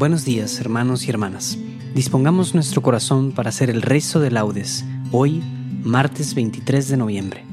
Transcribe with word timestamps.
Buenos 0.00 0.24
días, 0.24 0.58
hermanos 0.58 1.06
y 1.06 1.10
hermanas. 1.10 1.58
Dispongamos 1.94 2.54
nuestro 2.54 2.80
corazón 2.80 3.32
para 3.32 3.50
hacer 3.50 3.68
el 3.68 3.82
rezo 3.82 4.18
de 4.18 4.30
laudes, 4.30 4.82
hoy, 5.12 5.42
martes 5.84 6.34
23 6.34 6.88
de 6.88 6.96
noviembre. 6.96 7.44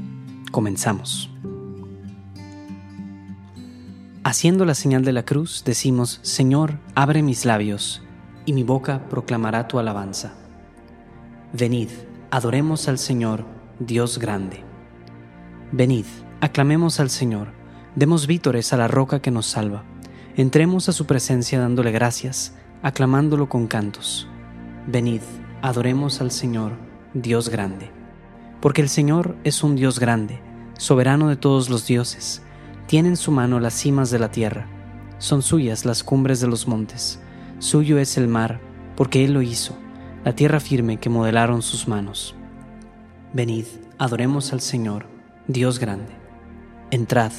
Comenzamos. 0.54 1.30
Haciendo 4.24 4.64
la 4.64 4.76
señal 4.76 5.04
de 5.04 5.12
la 5.12 5.26
cruz, 5.26 5.64
decimos, 5.66 6.22
Señor, 6.22 6.80
abre 6.96 7.22
mis 7.22 7.44
labios, 7.44 8.02
y 8.46 8.54
mi 8.54 8.64
boca 8.64 9.10
proclamará 9.10 9.68
tu 9.68 9.78
alabanza. 9.78 10.34
Venid, 11.52 11.90
adoremos 12.32 12.88
al 12.88 12.98
Señor, 12.98 13.44
Dios 13.80 14.20
grande. 14.20 14.64
Venid, 15.74 16.06
aclamemos 16.40 17.02
al 17.02 17.10
Señor, 17.10 17.50
demos 17.98 18.26
vítores 18.26 18.72
a 18.72 18.78
la 18.78 18.88
roca 18.88 19.22
que 19.22 19.32
nos 19.32 19.48
salva. 19.48 19.84
Entremos 20.38 20.88
a 20.88 20.92
su 20.92 21.08
presencia 21.08 21.60
dándole 21.60 21.92
gracias, 21.92 22.54
aclamándolo 22.84 23.50
con 23.50 23.66
cantos. 23.66 24.28
Venid, 24.86 25.22
adoremos 25.64 26.22
al 26.22 26.30
Señor, 26.30 26.74
Dios 27.16 27.50
grande. 27.50 27.90
Porque 28.62 28.84
el 28.84 28.90
Señor 28.90 29.36
es 29.44 29.64
un 29.64 29.76
Dios 29.76 30.00
grande, 30.00 30.40
soberano 30.78 31.30
de 31.30 31.38
todos 31.38 31.72
los 31.72 31.88
dioses. 31.88 32.44
Tiene 32.86 33.10
en 33.10 33.18
su 33.18 33.32
mano 33.32 33.60
las 33.60 33.74
cimas 33.74 34.12
de 34.12 34.20
la 34.20 34.30
tierra. 34.30 34.68
Son 35.18 35.42
suyas 35.42 35.86
las 35.86 36.04
cumbres 36.04 36.40
de 36.40 36.46
los 36.46 36.68
montes. 36.68 37.20
Suyo 37.58 37.98
es 37.98 38.16
el 38.20 38.28
mar, 38.28 38.62
porque 38.96 39.26
Él 39.26 39.34
lo 39.34 39.42
hizo, 39.42 39.76
la 40.24 40.36
tierra 40.36 40.60
firme 40.60 40.98
que 40.98 41.10
modelaron 41.10 41.64
sus 41.64 41.88
manos. 41.88 42.36
Venid, 43.34 43.66
adoremos 43.98 44.54
al 44.54 44.62
Señor, 44.62 45.08
Dios 45.48 45.80
grande. 45.80 46.14
Entrad, 46.92 47.32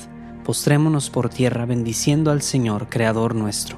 postrémonos 0.49 1.11
por 1.11 1.29
tierra 1.29 1.67
bendiciendo 1.67 2.31
al 2.31 2.41
Señor, 2.41 2.89
Creador 2.89 3.35
nuestro, 3.35 3.77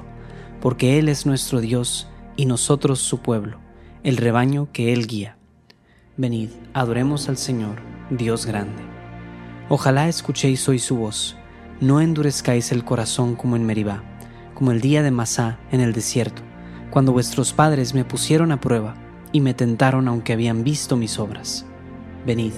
porque 0.61 0.99
Él 0.99 1.09
es 1.09 1.25
nuestro 1.25 1.59
Dios 1.59 2.07
y 2.37 2.45
nosotros 2.45 2.99
su 2.99 3.17
pueblo, 3.17 3.59
el 4.03 4.15
rebaño 4.15 4.69
que 4.71 4.93
Él 4.93 5.05
guía. 5.05 5.35
Venid, 6.15 6.47
adoremos 6.73 7.27
al 7.27 7.35
Señor, 7.35 7.81
Dios 8.09 8.45
grande. 8.45 8.81
Ojalá 9.67 10.07
escuchéis 10.07 10.69
hoy 10.69 10.79
su 10.79 10.95
voz, 10.95 11.35
no 11.81 11.99
endurezcáis 11.99 12.71
el 12.71 12.85
corazón 12.85 13.35
como 13.35 13.57
en 13.57 13.65
Meribá, 13.65 14.01
como 14.53 14.71
el 14.71 14.79
día 14.79 15.03
de 15.03 15.11
Masá 15.11 15.59
en 15.73 15.81
el 15.81 15.91
desierto, 15.91 16.41
cuando 16.89 17.11
vuestros 17.11 17.51
padres 17.51 17.93
me 17.93 18.05
pusieron 18.05 18.53
a 18.53 18.61
prueba 18.61 18.95
y 19.33 19.41
me 19.41 19.53
tentaron 19.53 20.07
aunque 20.07 20.31
habían 20.31 20.63
visto 20.63 20.95
mis 20.95 21.19
obras. 21.19 21.65
Venid, 22.25 22.53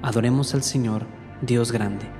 adoremos 0.00 0.54
al 0.54 0.62
Señor, 0.62 1.04
Dios 1.42 1.72
grande. 1.72 2.19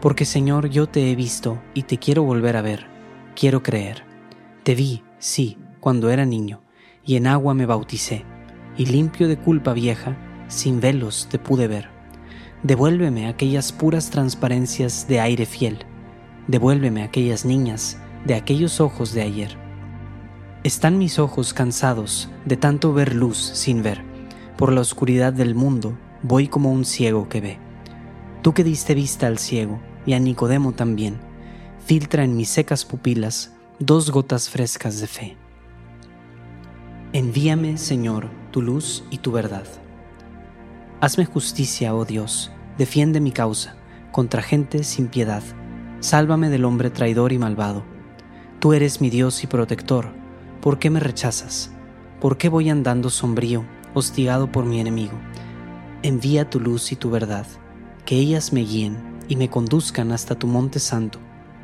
Porque 0.00 0.24
Señor, 0.24 0.68
yo 0.68 0.88
te 0.88 1.10
he 1.10 1.16
visto 1.16 1.60
y 1.74 1.82
te 1.82 1.98
quiero 1.98 2.22
volver 2.22 2.56
a 2.56 2.62
ver, 2.62 2.86
quiero 3.34 3.62
creer. 3.62 4.04
Te 4.62 4.74
vi, 4.74 5.02
sí, 5.18 5.58
cuando 5.80 6.10
era 6.10 6.26
niño, 6.26 6.60
y 7.04 7.16
en 7.16 7.26
agua 7.26 7.54
me 7.54 7.66
bauticé, 7.66 8.24
y 8.76 8.86
limpio 8.86 9.28
de 9.28 9.38
culpa 9.38 9.72
vieja, 9.72 10.16
sin 10.48 10.80
velos 10.80 11.28
te 11.30 11.38
pude 11.38 11.68
ver. 11.68 11.88
Devuélveme 12.62 13.28
aquellas 13.28 13.72
puras 13.72 14.10
transparencias 14.10 15.06
de 15.08 15.20
aire 15.20 15.46
fiel, 15.46 15.78
devuélveme 16.48 17.02
aquellas 17.02 17.44
niñas 17.44 17.98
de 18.24 18.34
aquellos 18.34 18.80
ojos 18.80 19.12
de 19.12 19.22
ayer. 19.22 19.56
Están 20.64 20.98
mis 20.98 21.18
ojos 21.18 21.54
cansados 21.54 22.28
de 22.44 22.56
tanto 22.56 22.92
ver 22.92 23.14
luz 23.14 23.38
sin 23.38 23.82
ver, 23.82 24.02
por 24.56 24.72
la 24.72 24.80
oscuridad 24.80 25.32
del 25.32 25.54
mundo 25.54 25.96
voy 26.22 26.48
como 26.48 26.72
un 26.72 26.84
ciego 26.84 27.28
que 27.28 27.40
ve. 27.40 27.65
Tú 28.46 28.54
que 28.54 28.62
diste 28.62 28.94
vista 28.94 29.26
al 29.26 29.38
ciego 29.38 29.80
y 30.06 30.12
a 30.12 30.20
Nicodemo 30.20 30.70
también, 30.70 31.18
filtra 31.84 32.22
en 32.22 32.36
mis 32.36 32.48
secas 32.48 32.84
pupilas 32.84 33.52
dos 33.80 34.12
gotas 34.12 34.48
frescas 34.50 35.00
de 35.00 35.08
fe. 35.08 35.36
Envíame, 37.12 37.76
Señor, 37.76 38.30
tu 38.52 38.62
luz 38.62 39.02
y 39.10 39.18
tu 39.18 39.32
verdad. 39.32 39.66
Hazme 41.00 41.24
justicia, 41.24 41.92
oh 41.92 42.04
Dios, 42.04 42.52
defiende 42.78 43.18
mi 43.18 43.32
causa 43.32 43.74
contra 44.12 44.42
gente 44.42 44.84
sin 44.84 45.08
piedad. 45.08 45.42
Sálvame 45.98 46.48
del 46.48 46.66
hombre 46.66 46.90
traidor 46.90 47.32
y 47.32 47.38
malvado. 47.38 47.82
Tú 48.60 48.74
eres 48.74 49.00
mi 49.00 49.10
Dios 49.10 49.42
y 49.42 49.48
protector. 49.48 50.12
¿Por 50.60 50.78
qué 50.78 50.88
me 50.88 51.00
rechazas? 51.00 51.72
¿Por 52.20 52.38
qué 52.38 52.48
voy 52.48 52.70
andando 52.70 53.10
sombrío, 53.10 53.64
hostigado 53.92 54.52
por 54.52 54.66
mi 54.66 54.78
enemigo? 54.78 55.18
Envía 56.04 56.48
tu 56.48 56.60
luz 56.60 56.92
y 56.92 56.94
tu 56.94 57.10
verdad 57.10 57.44
que 58.06 58.16
ellas 58.16 58.52
me 58.52 58.60
guíen 58.60 58.96
y 59.28 59.36
me 59.36 59.50
conduzcan 59.50 60.12
hasta 60.12 60.36
tu 60.36 60.46
monte 60.46 60.78
santo, 60.78 61.18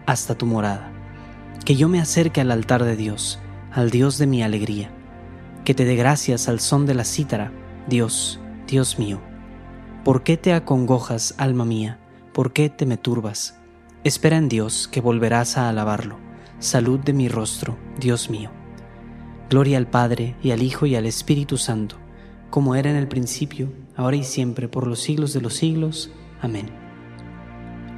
hasta 0.04 0.34
tu 0.34 0.44
morada. 0.44 0.92
Que 1.64 1.76
yo 1.76 1.88
me 1.88 2.00
acerque 2.00 2.40
al 2.40 2.50
altar 2.50 2.84
de 2.84 2.96
Dios, 2.96 3.38
al 3.70 3.90
Dios 3.90 4.18
de 4.18 4.26
mi 4.26 4.42
alegría. 4.42 4.90
Que 5.64 5.72
te 5.72 5.84
dé 5.84 5.94
gracias 5.94 6.48
al 6.48 6.58
son 6.58 6.84
de 6.84 6.94
la 6.94 7.04
cítara, 7.04 7.52
Dios, 7.88 8.40
Dios 8.66 8.98
mío. 8.98 9.20
¿Por 10.04 10.24
qué 10.24 10.36
te 10.36 10.52
acongojas, 10.52 11.34
alma 11.38 11.64
mía? 11.64 12.00
¿Por 12.32 12.52
qué 12.52 12.68
te 12.68 12.86
me 12.86 12.96
turbas? 12.96 13.60
Espera 14.02 14.36
en 14.36 14.48
Dios 14.48 14.88
que 14.88 15.00
volverás 15.00 15.56
a 15.56 15.68
alabarlo. 15.68 16.18
Salud 16.58 16.98
de 16.98 17.12
mi 17.12 17.28
rostro, 17.28 17.78
Dios 18.00 18.30
mío. 18.30 18.50
Gloria 19.48 19.78
al 19.78 19.86
Padre 19.86 20.34
y 20.42 20.50
al 20.50 20.62
Hijo 20.62 20.86
y 20.86 20.96
al 20.96 21.06
Espíritu 21.06 21.56
Santo, 21.56 21.96
como 22.50 22.74
era 22.74 22.90
en 22.90 22.96
el 22.96 23.06
principio, 23.06 23.72
ahora 23.94 24.16
y 24.16 24.24
siempre, 24.24 24.66
por 24.66 24.88
los 24.88 25.00
siglos 25.00 25.32
de 25.34 25.40
los 25.40 25.54
siglos. 25.54 26.10
Amén. 26.42 26.66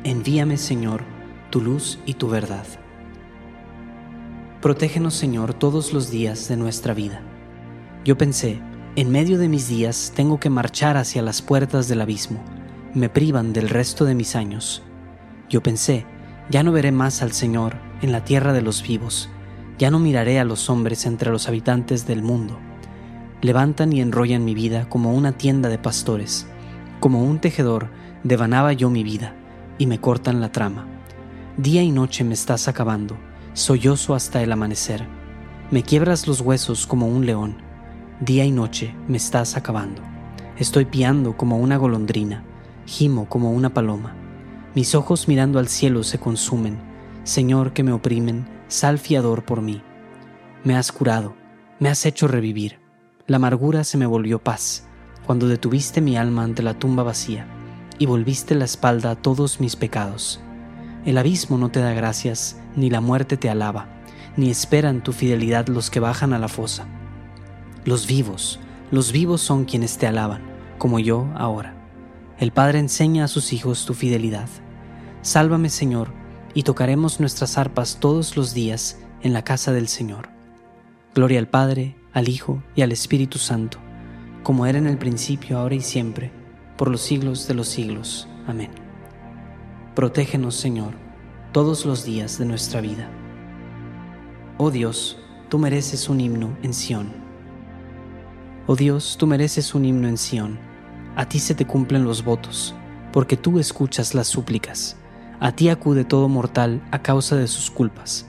Envíame, 0.05 0.59
Señor, 0.59 1.03
tu 1.49 1.63
luz 1.63 1.99
y 2.05 2.15
tu 2.15 2.29
verdad. 2.29 2.67
Protégenos, 4.61 5.15
Señor, 5.15 5.55
todos 5.55 5.95
los 5.95 6.11
días 6.11 6.47
de 6.49 6.59
nuestra 6.59 6.93
vida. 6.93 7.23
Yo 8.05 8.19
pensé, 8.19 8.61
en 8.97 9.11
medio 9.11 9.39
de 9.39 9.49
mis 9.49 9.67
días 9.67 10.13
tengo 10.15 10.39
que 10.39 10.51
marchar 10.51 10.99
hacia 10.99 11.23
las 11.23 11.41
puertas 11.41 11.89
del 11.89 12.03
abismo, 12.03 12.39
me 12.93 13.09
privan 13.09 13.55
del 13.55 13.71
resto 13.71 14.05
de 14.05 14.15
mis 14.15 14.37
años. 14.37 14.83
Yo 15.49 15.63
pensé, 15.63 16.05
ya 16.51 16.63
no 16.63 16.71
veré 16.71 16.93
más 16.93 17.23
al 17.23 17.33
Señor 17.33 17.77
en 18.03 18.13
la 18.13 18.25
tierra 18.25 18.53
de 18.53 18.61
los 18.61 18.87
vivos, 18.87 19.31
ya 19.79 19.91
no 19.91 19.99
miraré 19.99 20.39
a 20.39 20.45
los 20.45 20.69
hombres 20.69 21.07
entre 21.07 21.31
los 21.31 21.49
habitantes 21.49 22.07
del 22.07 22.23
mundo. 22.23 22.59
Levantan 23.41 23.91
y 23.95 24.03
enrollan 24.03 24.45
mi 24.45 24.55
vida 24.55 24.87
como 24.91 25.15
una 25.15 25.33
tienda 25.33 25.71
de 25.71 25.79
pastores, 25.79 26.47
como 27.01 27.25
un 27.25 27.41
tejedor 27.41 27.89
devanaba 28.25 28.73
yo 28.73 28.89
mi 28.91 29.05
vida, 29.05 29.35
y 29.79 29.87
me 29.87 30.01
cortan 30.01 30.41
la 30.41 30.51
trama. 30.51 30.87
Día 31.59 31.83
y 31.83 31.93
noche 31.93 32.25
me 32.25 32.35
estás 32.35 32.67
acabando, 32.69 33.17
sollozo 33.53 34.15
hasta 34.15 34.43
el 34.43 34.51
amanecer. 34.51 35.07
Me 35.71 35.83
quiebras 35.83 36.27
los 36.27 36.41
huesos 36.41 36.87
como 36.87 37.07
un 37.07 37.27
león, 37.27 37.57
día 38.21 38.45
y 38.45 38.51
noche 38.51 38.95
me 39.07 39.19
estás 39.19 39.57
acabando. 39.57 40.03
Estoy 40.59 40.87
piando 40.87 41.37
como 41.37 41.59
una 41.59 41.77
golondrina, 41.77 42.43
gimo 42.87 43.29
como 43.29 43.53
una 43.53 43.75
paloma. 43.75 44.15
Mis 44.75 44.95
ojos 44.95 45.29
mirando 45.29 45.59
al 45.59 45.69
cielo 45.69 46.03
se 46.03 46.19
consumen. 46.19 46.79
Señor 47.25 47.73
que 47.73 47.83
me 47.83 47.93
oprimen, 47.93 48.47
sal 48.69 48.99
fiador 48.99 49.45
por 49.45 49.63
mí. 49.63 49.83
Me 50.65 50.77
has 50.77 50.93
curado, 50.93 51.35
me 51.79 51.89
has 51.89 52.07
hecho 52.07 52.27
revivir. 52.27 52.81
La 53.27 53.37
amargura 53.37 53.85
se 53.85 53.99
me 53.99 54.07
volvió 54.07 54.39
paz, 54.39 54.87
cuando 55.27 55.47
detuviste 55.47 56.01
mi 56.01 56.17
alma 56.17 56.43
ante 56.43 56.63
la 56.63 56.75
tumba 56.75 57.03
vacía 57.03 57.47
y 57.99 58.07
volviste 58.07 58.55
la 58.55 58.65
espalda 58.65 59.11
a 59.11 59.17
todos 59.17 59.61
mis 59.61 59.77
pecados. 59.77 60.41
El 61.05 61.19
abismo 61.19 61.59
no 61.59 61.71
te 61.71 61.81
da 61.81 61.93
gracias, 61.93 62.57
ni 62.77 62.91
la 62.91 63.01
muerte 63.01 63.37
te 63.37 63.51
alaba, 63.51 63.89
ni 64.37 64.51
esperan 64.51 65.03
tu 65.03 65.13
fidelidad 65.13 65.69
los 65.69 65.91
que 65.91 66.01
bajan 66.01 66.33
a 66.33 66.39
la 66.39 66.49
fosa. 66.49 66.87
Los 67.85 68.07
vivos, 68.07 68.61
los 68.91 69.13
vivos 69.13 69.41
son 69.41 69.65
quienes 69.65 69.99
te 69.99 70.07
alaban, 70.07 70.43
como 70.79 70.99
yo 70.99 71.29
ahora. 71.35 71.75
El 72.39 72.51
Padre 72.51 72.79
enseña 72.79 73.25
a 73.25 73.29
sus 73.29 73.53
hijos 73.53 73.87
tu 73.87 73.95
fidelidad. 73.95 74.49
Sálvame, 75.23 75.69
Señor, 75.69 76.13
y 76.55 76.63
tocaremos 76.63 77.21
nuestras 77.21 77.59
arpas 77.59 77.99
todos 78.01 78.37
los 78.37 78.55
días 78.55 78.99
en 79.23 79.33
la 79.33 79.43
casa 79.43 79.73
del 79.73 79.89
Señor. 79.89 80.31
Gloria 81.15 81.39
al 81.39 81.49
Padre, 81.49 81.97
al 82.13 82.29
Hijo 82.29 82.63
y 82.75 82.83
al 82.83 82.93
Espíritu 82.93 83.39
Santo, 83.39 83.79
como 84.43 84.67
era 84.67 84.79
en 84.79 84.87
el 84.87 84.99
principio, 84.99 85.59
ahora 85.59 85.75
y 85.75 85.81
siempre, 85.81 86.33
por 86.77 86.91
los 86.91 87.01
siglos 87.01 87.47
de 87.47 87.55
los 87.55 87.69
siglos. 87.69 88.29
Amén. 88.47 88.71
Protégenos, 89.95 90.55
Señor, 90.57 90.95
todos 91.53 91.87
los 91.87 92.05
días 92.05 92.39
de 92.39 92.45
nuestra 92.45 92.81
vida. 92.81 93.09
Oh 94.59 94.71
Dios, 94.71 95.19
tú 95.49 95.59
mereces 95.59 96.09
un 96.09 96.21
himno 96.21 96.57
en 96.63 96.75
Sión. 96.75 97.13
Oh 98.67 98.77
Dios, 98.77 99.17
tú 99.19 99.27
mereces 99.27 99.75
un 99.75 99.85
himno 99.85 100.09
en 100.09 100.19
Sión. 100.19 100.59
A 101.17 101.29
ti 101.29 101.39
se 101.39 101.55
te 101.55 101.67
cumplen 101.67 102.05
los 102.05 102.25
votos, 102.25 102.75
porque 103.13 103.37
tú 103.37 103.59
escuchas 103.59 104.15
las 104.15 104.27
súplicas. 104.27 104.97
A 105.39 105.53
ti 105.53 105.69
acude 105.69 106.05
todo 106.05 106.29
mortal 106.29 106.83
a 106.91 107.03
causa 107.03 107.37
de 107.37 107.47
sus 107.47 107.71
culpas. 107.71 108.27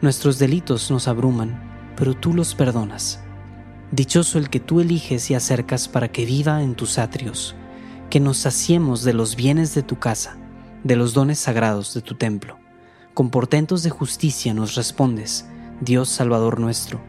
Nuestros 0.00 0.38
delitos 0.38 0.90
nos 0.90 1.08
abruman, 1.08 1.92
pero 1.96 2.14
tú 2.14 2.32
los 2.32 2.54
perdonas. 2.54 3.20
Dichoso 3.90 4.38
el 4.38 4.48
que 4.48 4.60
tú 4.60 4.80
eliges 4.80 5.30
y 5.30 5.34
acercas 5.34 5.88
para 5.88 6.08
que 6.08 6.24
viva 6.24 6.62
en 6.62 6.74
tus 6.74 6.98
atrios, 6.98 7.54
que 8.12 8.20
nos 8.20 8.36
saciemos 8.36 9.04
de 9.04 9.14
los 9.14 9.36
bienes 9.36 9.74
de 9.74 9.82
tu 9.82 9.98
casa, 9.98 10.36
de 10.84 10.96
los 10.96 11.14
dones 11.14 11.38
sagrados 11.38 11.94
de 11.94 12.02
tu 12.02 12.14
templo. 12.14 12.58
Con 13.14 13.30
portentos 13.30 13.82
de 13.84 13.88
justicia 13.88 14.52
nos 14.52 14.74
respondes, 14.74 15.46
Dios 15.80 16.10
Salvador 16.10 16.60
nuestro, 16.60 17.00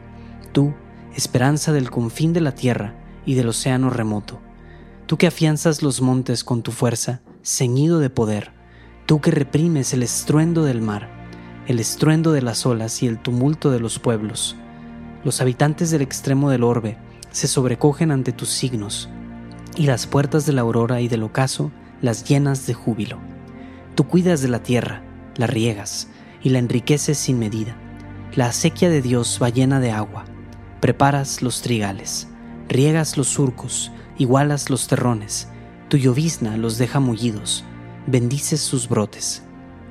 tú, 0.53 0.73
esperanza 1.13 1.73
del 1.73 1.91
confín 1.91 2.31
de 2.31 2.39
la 2.39 2.55
tierra 2.55 2.95
y 3.25 3.33
del 3.33 3.49
océano 3.49 3.89
remoto, 3.89 4.39
tú 5.05 5.17
que 5.17 5.27
afianzas 5.27 5.83
los 5.83 5.99
montes 5.99 6.45
con 6.45 6.63
tu 6.63 6.71
fuerza, 6.71 7.19
ceñido 7.43 7.99
de 7.99 8.09
poder, 8.09 8.53
tú 9.05 9.19
que 9.19 9.31
reprimes 9.31 9.93
el 9.93 10.03
estruendo 10.03 10.63
del 10.63 10.79
mar, 10.79 11.09
el 11.67 11.81
estruendo 11.81 12.31
de 12.31 12.43
las 12.43 12.65
olas 12.65 13.03
y 13.03 13.07
el 13.07 13.21
tumulto 13.21 13.71
de 13.71 13.81
los 13.81 13.99
pueblos. 13.99 14.55
Los 15.25 15.41
habitantes 15.41 15.91
del 15.91 16.01
extremo 16.01 16.49
del 16.49 16.63
orbe 16.63 16.97
se 17.29 17.49
sobrecogen 17.49 18.09
ante 18.09 18.31
tus 18.31 18.51
signos, 18.51 19.09
y 19.75 19.83
las 19.83 20.07
puertas 20.07 20.45
de 20.45 20.53
la 20.53 20.61
aurora 20.61 21.01
y 21.01 21.07
del 21.07 21.23
ocaso 21.23 21.71
las 22.01 22.23
llenas 22.23 22.67
de 22.67 22.73
júbilo. 22.73 23.17
Tú 23.95 24.07
cuidas 24.07 24.41
de 24.41 24.47
la 24.47 24.63
tierra, 24.63 25.01
la 25.35 25.47
riegas 25.47 26.09
y 26.41 26.49
la 26.49 26.59
enriqueces 26.59 27.17
sin 27.17 27.39
medida. 27.39 27.75
La 28.35 28.47
acequia 28.47 28.89
de 28.89 29.01
Dios 29.01 29.39
va 29.41 29.49
llena 29.49 29.79
de 29.79 29.91
agua. 29.91 30.25
Preparas 30.81 31.41
los 31.41 31.61
trigales, 31.61 32.27
riegas 32.67 33.17
los 33.17 33.27
surcos, 33.27 33.91
igualas 34.17 34.69
los 34.69 34.87
terrones. 34.87 35.47
Tu 35.89 35.97
llovizna 35.97 36.57
los 36.57 36.77
deja 36.77 36.99
mullidos 36.99 37.63
bendices 38.05 38.59
sus 38.59 38.89
brotes. 38.89 39.43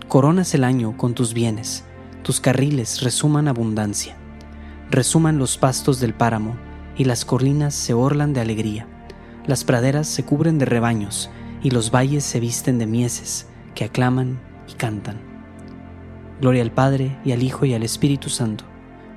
Coronas 0.08 0.54
el 0.54 0.64
año 0.64 0.96
con 0.96 1.14
tus 1.14 1.32
bienes, 1.32 1.84
tus 2.22 2.40
carriles 2.40 3.00
resuman 3.02 3.48
abundancia. 3.48 4.16
Resuman 4.90 5.38
los 5.38 5.56
pastos 5.56 6.00
del 6.00 6.14
páramo, 6.14 6.56
y 6.94 7.04
las 7.04 7.24
colinas 7.24 7.74
se 7.74 7.94
orlan 7.94 8.34
de 8.34 8.40
alegría. 8.40 8.86
Las 9.46 9.64
praderas 9.64 10.06
se 10.06 10.24
cubren 10.24 10.58
de 10.58 10.66
rebaños, 10.66 11.30
y 11.62 11.70
los 11.70 11.90
valles 11.90 12.24
se 12.24 12.40
visten 12.40 12.78
de 12.78 12.86
mieses, 12.86 13.46
que 13.74 13.84
aclaman 13.84 14.40
y 14.68 14.74
cantan. 14.74 15.20
Gloria 16.40 16.62
al 16.62 16.72
Padre, 16.72 17.18
y 17.24 17.32
al 17.32 17.42
Hijo, 17.42 17.64
y 17.64 17.74
al 17.74 17.82
Espíritu 17.82 18.28
Santo, 18.28 18.64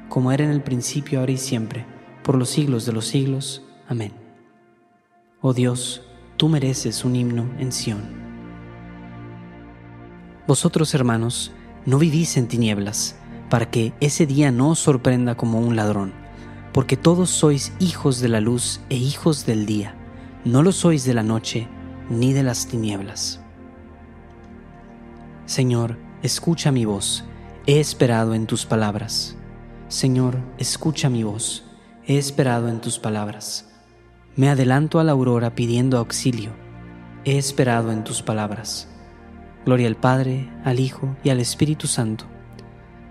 como 0.09 0.31
era 0.31 0.43
en 0.43 0.51
el 0.51 0.61
principio, 0.61 1.19
ahora 1.19 1.31
y 1.31 1.37
siempre, 1.37 1.85
por 2.23 2.35
los 2.35 2.49
siglos 2.49 2.85
de 2.85 2.93
los 2.93 3.05
siglos. 3.07 3.63
Amén. 3.87 4.13
Oh 5.41 5.53
Dios, 5.53 6.01
tú 6.37 6.49
mereces 6.49 7.05
un 7.05 7.15
himno 7.15 7.47
en 7.59 7.71
Sión. 7.71 8.01
Vosotros, 10.47 10.93
hermanos, 10.93 11.51
no 11.85 11.99
vivís 11.99 12.37
en 12.37 12.47
tinieblas, 12.47 13.15
para 13.49 13.69
que 13.69 13.93
ese 13.99 14.25
día 14.25 14.51
no 14.51 14.69
os 14.71 14.79
sorprenda 14.79 15.35
como 15.35 15.59
un 15.59 15.75
ladrón, 15.75 16.13
porque 16.73 16.97
todos 16.97 17.29
sois 17.29 17.73
hijos 17.79 18.19
de 18.19 18.29
la 18.29 18.41
luz 18.41 18.81
e 18.89 18.95
hijos 18.95 19.45
del 19.45 19.65
día, 19.65 19.95
no 20.45 20.61
lo 20.61 20.71
sois 20.71 21.03
de 21.05 21.15
la 21.15 21.23
noche 21.23 21.67
ni 22.09 22.31
de 22.31 22.43
las 22.43 22.67
tinieblas. 22.67 23.41
Señor, 25.47 25.97
escucha 26.21 26.71
mi 26.71 26.85
voz, 26.85 27.25
he 27.65 27.79
esperado 27.79 28.35
en 28.35 28.45
tus 28.45 28.65
palabras. 28.65 29.35
Señor, 29.87 30.37
escucha 30.59 31.09
mi 31.09 31.23
voz, 31.23 31.65
he 32.05 32.19
esperado 32.19 32.69
en 32.69 32.79
tus 32.79 32.99
palabras. 32.99 33.71
Me 34.35 34.49
adelanto 34.49 34.99
a 34.99 35.03
la 35.03 35.13
aurora 35.13 35.55
pidiendo 35.55 35.97
auxilio, 35.97 36.51
he 37.25 37.39
esperado 37.39 37.91
en 37.91 38.03
tus 38.03 38.21
palabras. 38.21 38.87
Gloria 39.65 39.87
al 39.87 39.95
Padre, 39.95 40.51
al 40.63 40.79
Hijo 40.79 41.15
y 41.23 41.31
al 41.31 41.39
Espíritu 41.39 41.87
Santo. 41.87 42.25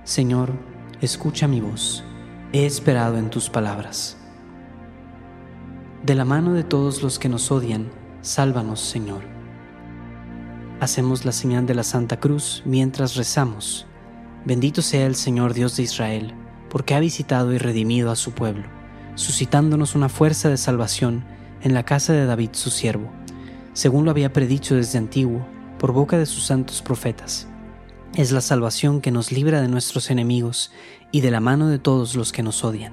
Señor, 0.05 0.53
escucha 1.01 1.49
mi 1.49 1.61
voz. 1.61 2.05
He 2.53 2.65
esperado 2.65 3.19
en 3.19 3.31
tus 3.31 3.51
palabras. 3.51 4.24
De 6.05 6.15
la 6.15 6.27
mano 6.27 6.53
de 6.53 6.65
todos 6.65 7.03
los 7.03 7.19
que 7.19 7.31
nos 7.31 7.51
odian, 7.51 7.91
sálvanos, 8.21 8.79
Señor. 8.81 9.23
Hacemos 10.79 11.25
la 11.25 11.33
señal 11.33 11.65
de 11.65 11.75
la 11.75 11.83
Santa 11.83 12.21
Cruz 12.21 12.63
mientras 12.67 13.17
rezamos. 13.17 13.87
Bendito 14.45 14.83
sea 14.83 15.07
el 15.07 15.15
Señor 15.15 15.55
Dios 15.55 15.79
de 15.79 15.85
Israel, 15.85 16.35
porque 16.69 16.95
ha 16.95 17.01
visitado 17.01 17.55
y 17.55 17.59
redimido 17.59 18.11
a 18.11 18.17
su 18.17 18.33
pueblo, 18.33 18.65
suscitándonos 19.15 19.95
una 19.95 20.11
fuerza 20.11 20.51
de 20.51 20.59
salvación 20.59 21.25
en 21.63 21.73
la 21.73 21.85
casa 21.85 22.13
de 22.13 22.27
David 22.27 22.51
su 22.53 22.69
siervo, 22.69 23.11
según 23.73 24.05
lo 24.05 24.11
había 24.11 24.31
predicho 24.31 24.75
desde 24.75 24.99
antiguo 24.99 25.47
por 25.79 25.93
boca 25.93 26.19
de 26.19 26.27
sus 26.27 26.45
santos 26.45 26.83
profetas. 26.83 27.49
Es 28.15 28.31
la 28.31 28.43
salvación 28.43 29.01
que 29.01 29.11
nos 29.11 29.33
libra 29.33 29.63
de 29.63 29.69
nuestros 29.69 30.11
enemigos 30.11 30.71
y 31.13 31.23
de 31.23 31.31
la 31.31 31.41
mano 31.41 31.69
de 31.69 31.79
todos 31.79 32.15
los 32.15 32.31
que 32.31 32.43
nos 32.43 32.63
odian, 32.63 32.93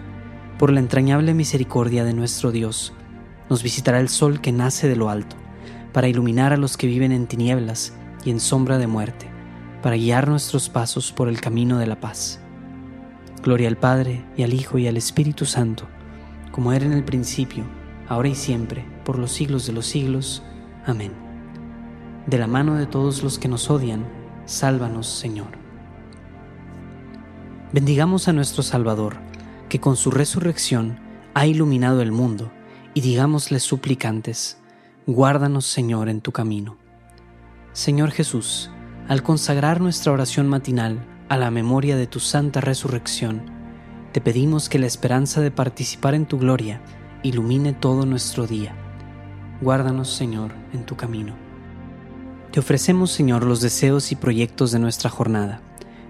Por 0.61 0.71
la 0.71 0.79
entrañable 0.79 1.33
misericordia 1.33 2.03
de 2.03 2.13
nuestro 2.13 2.51
Dios, 2.51 2.93
nos 3.49 3.63
visitará 3.63 3.99
el 3.99 4.09
sol 4.09 4.41
que 4.41 4.51
nace 4.51 4.87
de 4.87 4.95
lo 4.95 5.09
alto, 5.09 5.35
para 5.91 6.07
iluminar 6.07 6.53
a 6.53 6.57
los 6.57 6.77
que 6.77 6.85
viven 6.85 7.11
en 7.11 7.25
tinieblas 7.25 7.95
y 8.23 8.29
en 8.29 8.39
sombra 8.39 8.77
de 8.77 8.85
muerte, 8.85 9.25
para 9.81 9.95
guiar 9.95 10.27
nuestros 10.27 10.69
pasos 10.69 11.11
por 11.13 11.29
el 11.29 11.41
camino 11.41 11.79
de 11.79 11.87
la 11.87 11.99
paz. 11.99 12.39
Gloria 13.41 13.69
al 13.69 13.77
Padre, 13.77 14.23
y 14.37 14.43
al 14.43 14.53
Hijo, 14.53 14.77
y 14.77 14.87
al 14.87 14.97
Espíritu 14.97 15.45
Santo, 15.45 15.87
como 16.51 16.73
era 16.73 16.85
en 16.85 16.93
el 16.93 17.03
principio, 17.03 17.63
ahora 18.07 18.27
y 18.27 18.35
siempre, 18.35 18.85
por 19.03 19.17
los 19.17 19.31
siglos 19.31 19.65
de 19.65 19.73
los 19.73 19.87
siglos. 19.87 20.43
Amén. 20.85 21.11
De 22.27 22.37
la 22.37 22.45
mano 22.45 22.75
de 22.75 22.85
todos 22.85 23.23
los 23.23 23.39
que 23.39 23.47
nos 23.47 23.71
odian, 23.71 24.05
sálvanos, 24.45 25.07
Señor. 25.07 25.57
Bendigamos 27.73 28.27
a 28.27 28.33
nuestro 28.33 28.61
Salvador, 28.61 29.30
que 29.71 29.79
con 29.79 29.95
su 29.95 30.11
resurrección 30.11 30.99
ha 31.33 31.47
iluminado 31.47 32.01
el 32.01 32.11
mundo, 32.11 32.51
y 32.93 32.99
digámosle 32.99 33.61
suplicantes, 33.61 34.57
guárdanos, 35.07 35.65
Señor, 35.65 36.09
en 36.09 36.19
tu 36.19 36.33
camino. 36.33 36.75
Señor 37.71 38.11
Jesús, 38.11 38.69
al 39.07 39.23
consagrar 39.23 39.79
nuestra 39.79 40.11
oración 40.11 40.49
matinal 40.49 41.07
a 41.29 41.37
la 41.37 41.51
memoria 41.51 41.95
de 41.95 42.05
tu 42.05 42.19
santa 42.19 42.59
resurrección, 42.59 43.43
te 44.11 44.19
pedimos 44.19 44.67
que 44.67 44.77
la 44.77 44.87
esperanza 44.87 45.39
de 45.39 45.51
participar 45.51 46.15
en 46.15 46.25
tu 46.25 46.37
gloria 46.37 46.81
ilumine 47.23 47.71
todo 47.71 48.05
nuestro 48.05 48.47
día. 48.47 48.75
Guárdanos, 49.61 50.13
Señor, 50.13 50.51
en 50.73 50.85
tu 50.85 50.97
camino. 50.97 51.33
Te 52.51 52.59
ofrecemos, 52.59 53.09
Señor, 53.11 53.45
los 53.45 53.61
deseos 53.61 54.11
y 54.11 54.17
proyectos 54.17 54.73
de 54.73 54.79
nuestra 54.79 55.09
jornada. 55.09 55.61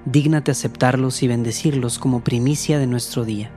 Dígnate 0.06 0.50
aceptarlos 0.50 1.22
y 1.22 1.28
bendecirlos 1.28 2.00
como 2.00 2.24
primicia 2.24 2.80
de 2.80 2.88
nuestro 2.88 3.24
día. 3.24 3.52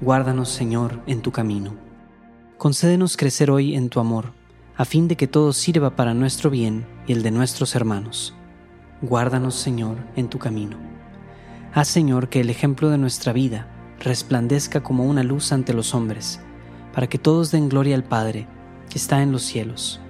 Guárdanos, 0.00 0.48
Señor, 0.48 1.00
en 1.06 1.22
tu 1.22 1.30
camino. 1.30 1.76
Concédenos 2.58 3.16
crecer 3.16 3.52
hoy 3.52 3.76
en 3.76 3.88
tu 3.88 4.00
amor, 4.00 4.32
a 4.76 4.84
fin 4.84 5.06
de 5.06 5.16
que 5.16 5.28
todo 5.28 5.52
sirva 5.52 5.94
para 5.94 6.14
nuestro 6.14 6.50
bien 6.50 6.84
y 7.06 7.12
el 7.12 7.22
de 7.22 7.30
nuestros 7.30 7.76
hermanos. 7.76 8.34
Guárdanos, 9.02 9.54
Señor, 9.54 9.98
en 10.16 10.28
tu 10.28 10.40
camino. 10.40 10.78
Haz, 11.72 11.86
Señor, 11.86 12.28
que 12.28 12.40
el 12.40 12.50
ejemplo 12.50 12.90
de 12.90 12.98
nuestra 12.98 13.32
vida 13.32 13.68
resplandezca 14.00 14.82
como 14.82 15.04
una 15.04 15.22
luz 15.22 15.52
ante 15.52 15.74
los 15.74 15.94
hombres, 15.94 16.40
para 16.92 17.06
que 17.06 17.18
todos 17.18 17.52
den 17.52 17.68
gloria 17.68 17.94
al 17.94 18.04
Padre, 18.04 18.48
que 18.90 18.98
está 18.98 19.22
en 19.22 19.30
los 19.30 19.42
cielos. 19.42 20.00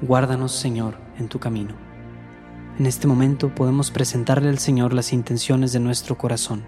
Guárdanos, 0.00 0.52
Señor, 0.52 0.96
en 1.18 1.28
tu 1.28 1.38
camino. 1.38 1.89
En 2.80 2.86
este 2.86 3.06
momento 3.06 3.54
podemos 3.54 3.90
presentarle 3.90 4.48
al 4.48 4.58
Señor 4.58 4.94
las 4.94 5.12
intenciones 5.12 5.74
de 5.74 5.80
nuestro 5.80 6.16
corazón. 6.16 6.64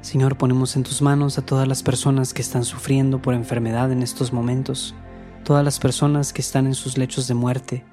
Señor, 0.00 0.36
ponemos 0.36 0.74
en 0.74 0.82
tus 0.82 1.00
manos 1.00 1.38
a 1.38 1.46
todas 1.46 1.68
las 1.68 1.84
personas 1.84 2.34
que 2.34 2.42
están 2.42 2.64
sufriendo 2.64 3.22
por 3.22 3.34
enfermedad 3.34 3.92
en 3.92 4.02
estos 4.02 4.32
momentos, 4.32 4.96
todas 5.44 5.64
las 5.64 5.78
personas 5.78 6.32
que 6.32 6.42
están 6.42 6.66
en 6.66 6.74
sus 6.74 6.98
lechos 6.98 7.28
de 7.28 7.34
muerte. 7.34 7.84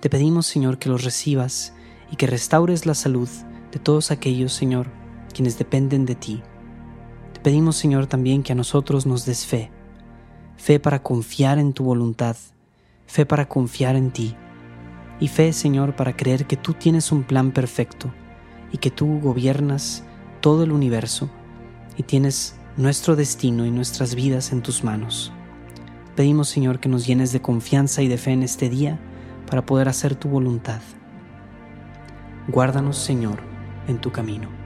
Te 0.00 0.08
pedimos, 0.08 0.46
Señor, 0.46 0.78
que 0.78 0.88
los 0.88 1.04
recibas 1.04 1.74
y 2.10 2.16
que 2.16 2.26
restaures 2.26 2.86
la 2.86 2.94
salud 2.94 3.28
de 3.70 3.78
todos 3.78 4.10
aquellos, 4.10 4.54
Señor, 4.54 4.86
quienes 5.34 5.58
dependen 5.58 6.06
de 6.06 6.14
ti. 6.14 6.42
Te 7.34 7.40
pedimos, 7.40 7.76
Señor, 7.76 8.06
también 8.06 8.42
que 8.42 8.52
a 8.52 8.56
nosotros 8.56 9.04
nos 9.04 9.26
des 9.26 9.44
fe, 9.44 9.75
fe 10.56 10.80
para 10.80 11.02
confiar 11.02 11.58
en 11.58 11.72
tu 11.72 11.84
voluntad, 11.84 12.36
fe 13.06 13.26
para 13.26 13.48
confiar 13.48 13.96
en 13.96 14.10
ti, 14.10 14.34
y 15.20 15.28
fe, 15.28 15.52
Señor, 15.52 15.96
para 15.96 16.16
creer 16.16 16.46
que 16.46 16.56
tú 16.56 16.74
tienes 16.74 17.10
un 17.12 17.22
plan 17.22 17.52
perfecto 17.52 18.12
y 18.72 18.78
que 18.78 18.90
tú 18.90 19.20
gobiernas 19.20 20.04
todo 20.40 20.64
el 20.64 20.72
universo 20.72 21.30
y 21.96 22.02
tienes 22.02 22.56
nuestro 22.76 23.16
destino 23.16 23.64
y 23.64 23.70
nuestras 23.70 24.14
vidas 24.14 24.52
en 24.52 24.62
tus 24.62 24.84
manos. 24.84 25.32
Pedimos, 26.14 26.48
Señor, 26.48 26.80
que 26.80 26.88
nos 26.88 27.06
llenes 27.06 27.32
de 27.32 27.40
confianza 27.40 28.02
y 28.02 28.08
de 28.08 28.18
fe 28.18 28.32
en 28.32 28.42
este 28.42 28.68
día 28.68 28.98
para 29.46 29.64
poder 29.64 29.88
hacer 29.88 30.14
tu 30.14 30.28
voluntad. 30.28 30.80
Guárdanos, 32.48 32.98
Señor, 32.98 33.40
en 33.88 33.98
tu 33.98 34.12
camino. 34.12 34.65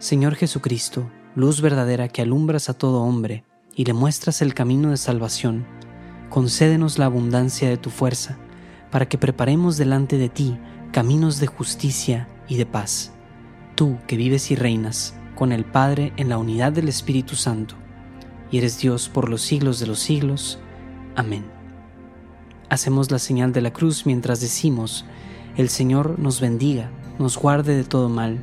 Señor 0.00 0.34
Jesucristo, 0.34 1.10
luz 1.36 1.60
verdadera 1.60 2.08
que 2.08 2.22
alumbras 2.22 2.70
a 2.70 2.74
todo 2.74 3.02
hombre 3.02 3.44
y 3.76 3.84
le 3.84 3.92
muestras 3.92 4.40
el 4.40 4.54
camino 4.54 4.90
de 4.90 4.96
salvación, 4.96 5.66
concédenos 6.30 6.98
la 6.98 7.04
abundancia 7.04 7.68
de 7.68 7.76
tu 7.76 7.90
fuerza, 7.90 8.38
para 8.90 9.06
que 9.10 9.18
preparemos 9.18 9.76
delante 9.76 10.16
de 10.16 10.30
ti 10.30 10.58
caminos 10.90 11.38
de 11.38 11.48
justicia 11.48 12.28
y 12.48 12.56
de 12.56 12.64
paz 12.64 13.12
tú 13.74 13.98
que 14.06 14.16
vives 14.16 14.50
y 14.50 14.56
reinas 14.56 15.14
con 15.34 15.52
el 15.52 15.66
Padre 15.66 16.14
en 16.16 16.30
la 16.30 16.38
unidad 16.38 16.72
del 16.72 16.88
Espíritu 16.88 17.36
Santo, 17.36 17.74
y 18.50 18.56
eres 18.56 18.78
Dios 18.78 19.10
por 19.10 19.28
los 19.28 19.42
siglos 19.42 19.80
de 19.80 19.86
los 19.86 20.00
siglos. 20.00 20.58
Amén. 21.14 21.44
Hacemos 22.70 23.10
la 23.10 23.18
señal 23.18 23.52
de 23.52 23.60
la 23.60 23.72
cruz 23.72 24.06
mientras 24.06 24.40
decimos, 24.40 25.04
el 25.58 25.68
Señor 25.68 26.18
nos 26.18 26.40
bendiga, 26.40 26.90
nos 27.18 27.36
guarde 27.36 27.76
de 27.76 27.84
todo 27.84 28.08
mal 28.08 28.42